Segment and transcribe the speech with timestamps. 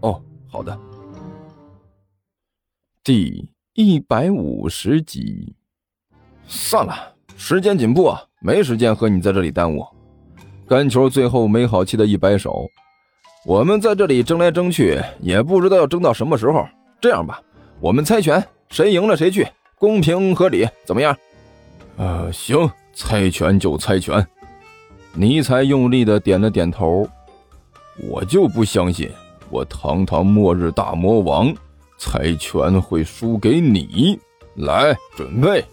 [0.00, 0.78] 哦，好的。
[3.02, 5.54] 第一百五十集。
[6.46, 6.94] 算了，
[7.36, 9.86] 时间紧迫，没时间和你在这里耽误。
[10.66, 12.66] 干球最后没好气的一摆手，
[13.44, 16.66] 我们在这里争来争去，也不知道要争到什么时候。
[17.00, 17.42] 这样吧，
[17.80, 19.46] 我们猜拳，谁赢了谁去，
[19.78, 21.16] 公平合理，怎么样？
[21.96, 24.26] 呃，行，猜拳就猜拳。
[25.14, 27.08] 尼采用力的点了点头。
[28.08, 29.10] 我就不相信，
[29.50, 31.54] 我堂堂末日大魔王，
[31.98, 34.18] 猜拳会输给你。
[34.54, 35.64] 来，准备，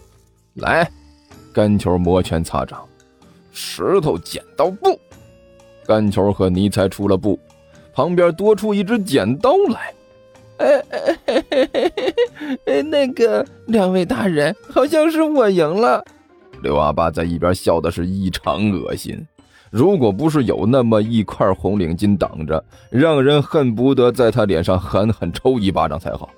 [0.54, 0.90] 来，
[1.52, 2.86] 干球摩拳擦掌，
[3.50, 4.98] 石头剪刀布。
[5.86, 7.38] 干球和尼采出了布，
[7.92, 9.94] 旁边多出一只剪刀来。
[10.58, 11.68] 哎哎哎
[12.64, 16.02] 哎那个两位大人，好像是我赢了。
[16.62, 19.26] 刘阿八在一边笑的是异常恶心。
[19.70, 26.28] 如果不是有那么一块红领巾挡着，让人恨不得在他脸上狠狠抽一巴掌才好。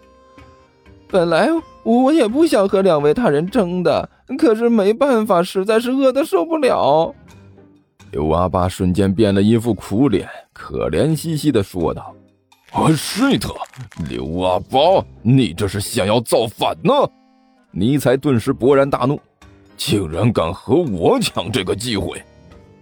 [1.11, 1.49] 本来
[1.85, 7.15] 我也不想和两位大人争的，可是没办法，实在是饿得受不了。
[8.11, 12.15] 刘阿八瞬间变了一副苦脸，可怜兮兮的说道
[12.73, 13.55] ：“啊，是特，
[14.09, 14.79] 刘阿八，
[15.23, 16.93] 你这是想要造反呢？”
[17.71, 19.21] 尼才顿时勃然大怒，
[19.77, 22.23] 竟然敢和我抢这个机会！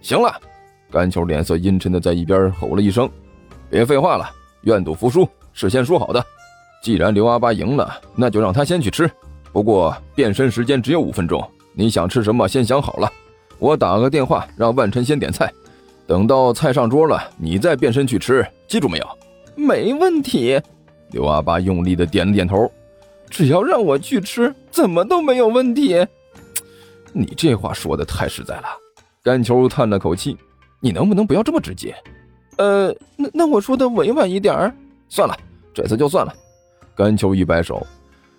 [0.07, 0.33] 行了，
[0.89, 3.09] 甘球脸色阴沉的在一边吼了一声
[3.69, 4.25] ：“别废话了，
[4.61, 6.25] 愿赌服输，事先说好的。
[6.81, 9.11] 既然刘阿八赢了，那就让他先去吃。
[9.51, 13.11] 不过变身时间只有五分钟，你想吃什么先想好了。
[13.59, 15.51] 我打个电话让万晨先点菜，
[16.07, 18.47] 等到菜上桌了，你再变身去吃。
[18.65, 19.05] 记住没有
[19.57, 20.57] ？”“没问题。”
[21.11, 22.71] 刘阿八用力的点了点头。
[23.29, 26.07] “只要让我去吃，怎么都没有问题。
[27.11, 28.67] ”“你这话说的太实在了。”
[29.27, 30.37] 甘球叹了口气
[30.79, 31.93] ：“你能不能不要这么直接？
[32.57, 34.73] 呃，那那我说的委婉一点儿。
[35.09, 35.37] 算了，
[35.73, 36.33] 这次就算了。”
[36.95, 37.85] 甘球一摆手：“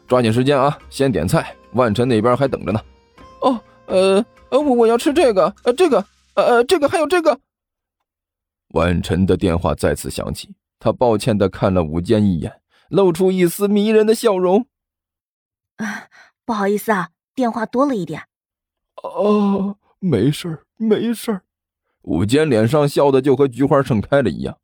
[0.09, 2.81] 抓紧时间啊，先点菜，万晨那边还等着呢。”
[3.43, 7.39] 哦，呃，呃，我我要吃这个，呃，这个，呃呃，这个还有这个。
[8.69, 14.65] 万晨的电话再次响起，他抱歉的看了武坚一眼，露出一丝迷人的笑容
[15.77, 16.09] ：“啊，
[16.47, 18.23] 不好意思啊，电话多了一点。”
[19.05, 19.77] 哦。
[20.01, 21.43] 没事儿，没事儿。
[22.03, 24.59] 武坚脸上笑的就和菊花盛开了一样。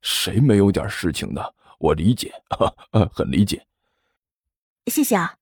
[0.00, 1.42] 谁没有点事情呢？
[1.78, 2.72] 我理解，哈，
[3.12, 3.66] 很理解。
[4.86, 5.34] 谢谢啊。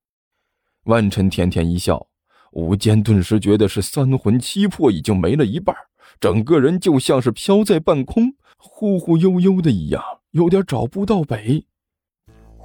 [0.85, 2.07] 万晨甜甜一笑，
[2.53, 5.77] 武坚顿时觉得是三魂七魄已经没了一半，
[6.19, 11.67] 整个人就像是飘在半空，忽忽悠悠的一样，有点找不到北。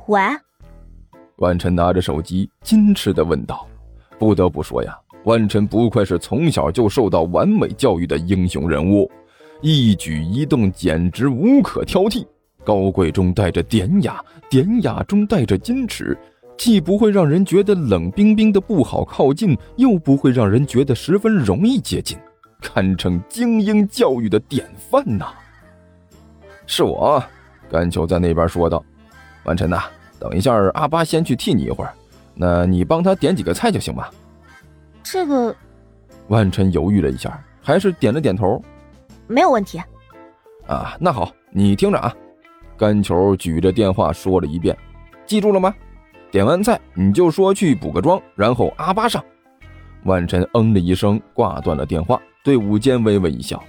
[0.07, 0.19] 喂。
[1.37, 3.67] 万晨拿着手机，矜持的问道
[4.19, 9.09] ：“不得不说呀。”万晨不愧是从小就受到完美教育的英雄人物，
[9.61, 12.25] 一举一动简直无可挑剔。
[12.63, 16.17] 高贵中带着典雅，典雅中带着矜持，
[16.57, 22.17] 既不会让人觉得冷冰冰的不好靠近，又不会让人觉得十分容易接近，
[22.59, 25.27] 堪称精英教育的典范呐！
[26.65, 27.23] 是我，
[27.69, 28.83] 甘秋在那边说道
[29.45, 29.83] ：“万晨呐，
[30.19, 31.93] 等一下，阿巴先去替你一会儿，
[32.35, 34.11] 那你帮他点几个菜就行吧。”
[35.03, 35.55] 这个，
[36.27, 38.61] 万晨犹豫了一下，还是点了点头，
[39.27, 39.81] 没有问题。
[40.67, 42.13] 啊，那好，你听着啊。
[42.77, 44.75] 甘球举着电话说了一遍，
[45.25, 45.73] 记住了吗？
[46.31, 49.23] 点完菜你就说去补个妆，然后阿巴上。
[50.03, 53.61] 万晨嗯了一声，挂断了电话，对武坚微微一笑：“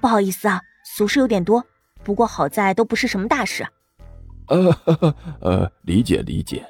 [0.00, 1.64] 不好意思啊，俗事有点多，
[2.02, 3.64] 不过好在都不是什么大事。
[4.48, 4.74] ”呃
[5.40, 6.64] 呃，理解理解，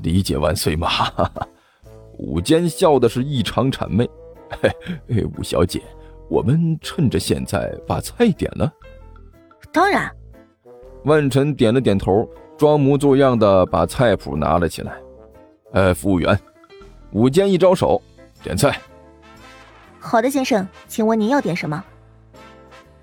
[0.00, 0.88] 理解万岁嘛。
[2.18, 4.08] 武坚笑的是异常谄媚，
[4.60, 5.82] 嘿，武小姐，
[6.28, 8.72] 我们趁着现在把菜点了。
[9.72, 10.10] 当然。
[11.04, 12.26] 万晨点了点头，
[12.56, 14.94] 装模作样的把菜谱拿了起来。
[15.72, 16.38] 呃，服务员，
[17.12, 18.00] 武坚一招手，
[18.42, 18.80] 点菜。
[19.98, 21.84] 好的，先生，请问您要点什么？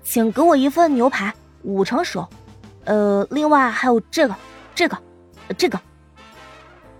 [0.02, 1.32] 请给我一份牛排，
[1.62, 2.26] 五成熟。
[2.86, 4.34] 呃，另外还有这个，
[4.74, 4.98] 这个，
[5.56, 5.78] 这个。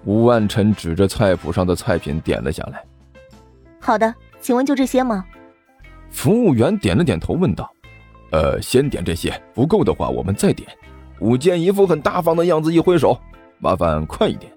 [0.04, 2.84] 吴万晨指着菜谱上的菜品点了下来。
[3.80, 5.24] 好的，请问就这些吗？
[6.10, 7.72] 服务员点了点头，问道
[8.32, 10.68] ：“呃，先点这些，不够的话我们再点。
[11.20, 13.18] 武健一副很大方的样子，一挥手
[13.58, 14.52] ：“麻烦快一点。”“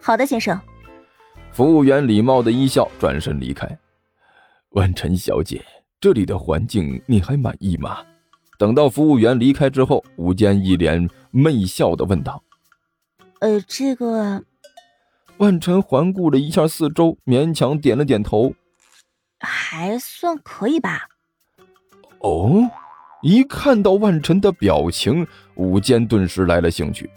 [0.00, 0.58] 好的，先生。”
[1.52, 3.78] 服务员礼貌的一笑，转身离开。
[4.70, 5.64] 万晨小姐，
[6.00, 7.98] 这里的环境你还满意吗？
[8.58, 12.42] 等到服务员离开之后，武坚一脸媚笑的问道
[13.44, 14.42] ：“呃，这个……”
[15.36, 18.54] 万晨环顾了一下四周，勉强点了点头
[19.38, 21.08] ：“还算可以吧。”
[22.20, 22.62] 哦，
[23.22, 25.26] 一看到万晨的表情，
[25.56, 27.10] 武坚顿时来了兴趣。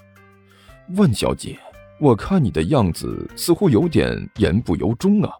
[0.97, 1.57] 万小姐，
[2.01, 5.31] 我看你的样子似乎有点言不由衷啊，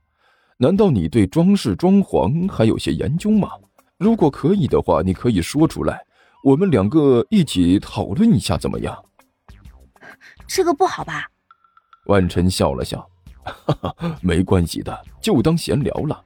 [0.55, 3.49] 难道你对装饰装潢还有些研究吗？
[3.97, 5.99] 如果可以的话，你可以说出来，
[6.45, 9.03] 我们两个一起讨论一下，怎么样？
[10.47, 11.27] 这个不好吧？
[12.07, 13.05] 万晨笑了笑，
[13.43, 16.23] 哈哈，没关系的，就当闲聊了。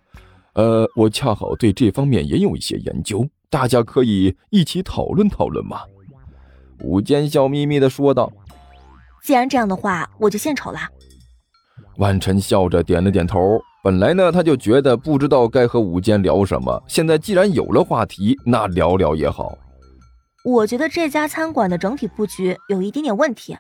[0.54, 5.82] 呃，我恰好对这方面也有一些研究，大家可以一起讨论讨论嘛。
[6.80, 8.32] 武坚笑眯眯的说道
[9.24, 10.80] ：“既然这样的话，我就献丑了。”
[11.98, 13.60] 万晨笑着点了点头。
[13.84, 16.84] 本来呢，他就觉得不知道该和武坚聊什么。
[16.88, 19.58] 现在既然有了话题，那聊聊也好。
[20.44, 23.58] 我觉得这家餐馆的整体布局有一点点问题。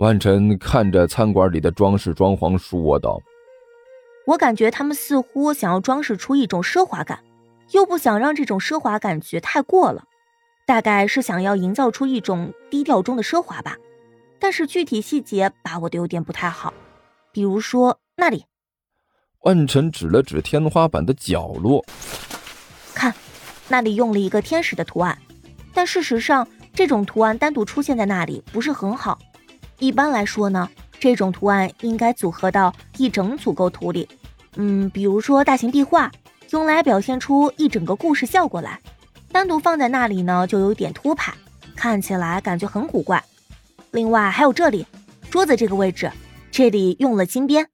[0.00, 3.20] 万晨看着餐馆里的装饰装潢，说道
[4.26, 7.22] ：“我感觉他们似乎想要装饰出一种奢华感，
[7.72, 10.04] 又不想让这种奢华感觉太过了，
[10.66, 13.76] 大概是想要营造出一种低调中的奢华吧。
[14.38, 16.72] 但是具体细节把握的有点不太好，
[17.30, 18.46] 比如说那里。”
[19.44, 21.84] 万晨指了指天花板的角落，
[22.94, 23.12] 看，
[23.68, 25.18] 那里用了一个天使的图案，
[25.74, 29.18] 但事实上，这种图案单独出现在那里不是很好。
[29.80, 30.68] 一般来说呢，
[31.00, 34.06] 这种图案应该组合到一整组构图里。
[34.56, 36.12] 嗯，比如说大型壁画，
[36.50, 38.78] 用来表现出一整个故事效果来，
[39.32, 41.34] 单独放在那里呢，就有点突兀，
[41.74, 43.24] 看起来感觉很古怪。
[43.92, 44.86] 另外还有这里，
[45.30, 46.10] 桌子这个位置，
[46.50, 47.66] 这里用了金边。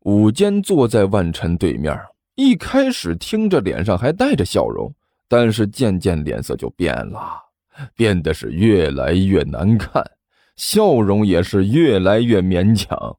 [0.00, 1.96] 武坚坐在万晨对面，
[2.34, 4.92] 一开始听着脸上还带着笑容，
[5.28, 7.40] 但是渐渐脸色就变了，
[7.94, 10.02] 变得是越来越难看，
[10.58, 13.16] 笑容也是越来越勉强，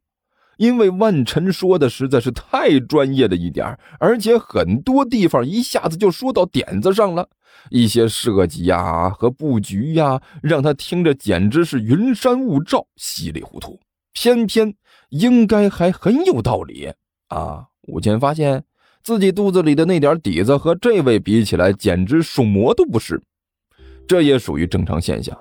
[0.58, 7.30] 因为万晨说的实在是太专业了一点而且很多地方一下子就说到点子上了，
[7.70, 13.80] 一些设计呀和布局呀，让他听着简直是云山雾罩，稀里糊涂。
[14.12, 14.74] 偏偏
[15.12, 16.92] 应该还很有道理
[17.30, 17.64] 啊！
[17.84, 18.64] 武坚发现
[19.02, 23.22] 自己肚子里的那点底子和这位比起来，简直属魔都不是。
[24.06, 25.38] 这也属于正常现象。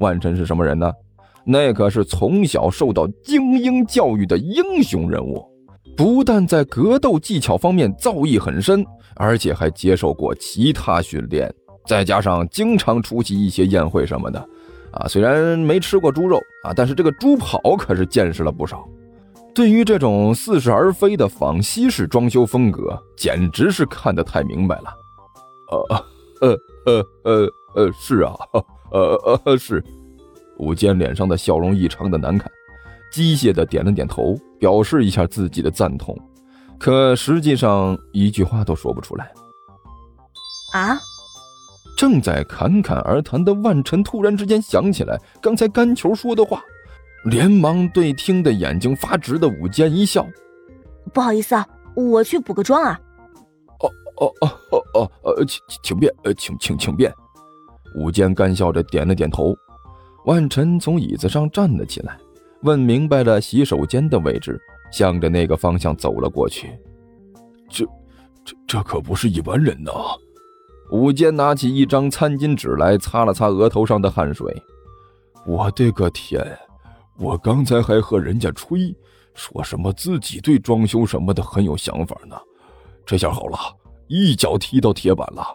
[0.00, 0.92] 万晨是什么人呢？
[1.48, 5.40] 那可是从小受到精英教育的英雄人物，
[5.96, 8.84] 不但在格斗技巧方面造诣很深，
[9.14, 11.48] 而且还接受过其他训练，
[11.86, 14.48] 再加上经常出席一些宴会什么的。
[14.90, 18.84] 啊，虽然没吃过猪肉啊，但是这个猪跑可是见识了不少。
[19.54, 24.94] 对于这种似是而非的仿西式装修风格，简直是看得太明白了。
[25.70, 26.02] 呃
[26.40, 28.34] 呃呃呃呃，是啊，
[28.90, 29.82] 呃呃是。
[30.58, 32.50] 武坚脸上的笑容异常的难看，
[33.10, 36.16] 机械的点了点头，表示一下自己的赞同，
[36.78, 39.30] 可实际上一句话都说不出来。
[40.72, 40.98] 啊？
[41.96, 46.62] 正在侃侃而谈的万晨突然之间想起来刚才干球说的话，
[47.24, 50.26] 连忙对听得眼睛发直的武坚一笑
[51.14, 53.00] ：“不好意思啊，我去补个妆啊。
[53.80, 57.10] ”“哦哦哦哦哦，呃，请请便，呃，请请请便。”
[57.96, 59.56] 武坚干笑着点了点头。
[60.26, 62.18] 万晨从椅子上站了起来，
[62.62, 66.68] 问明白了洗手间的位置，向着那个方向走了过去。
[67.70, 67.84] “这、
[68.44, 69.92] 这、这可不是一般人呐！”
[70.90, 74.52] 武坚拿起一张餐巾纸来擦了擦额头上的汗水。
[75.46, 76.44] 我的个天！
[77.18, 78.94] 我刚才还和人家吹，
[79.32, 82.36] 说什么自己对装修什么的很有想法呢。
[83.04, 83.58] 这下好了，
[84.08, 85.46] 一脚踢到铁板了。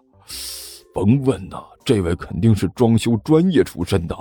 [0.93, 4.15] 甭问呐，这位肯定是装修专业出身的，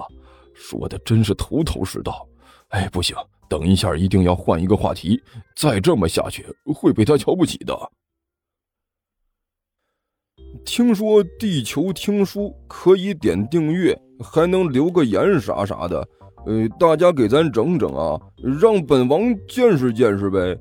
[0.61, 2.29] 说的真是头头是道。
[2.69, 3.17] 哎，不行，
[3.49, 5.21] 等一下一定要换一个话题，
[5.57, 7.75] 再这么下去会被他瞧不起的。
[10.65, 16.07] 听说地球听书可以点订阅，还能留个言啥啥的，
[16.47, 18.21] 呃，大家给咱整整啊，
[18.61, 20.57] 让本王见识见识呗。